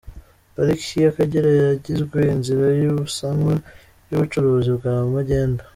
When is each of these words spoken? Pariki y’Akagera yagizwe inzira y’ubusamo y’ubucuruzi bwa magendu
Pariki 0.55 0.95
y’Akagera 1.03 1.49
yagizwe 1.61 2.19
inzira 2.33 2.65
y’ubusamo 2.81 3.51
y’ubucuruzi 4.09 4.69
bwa 4.77 4.95
magendu 5.15 5.63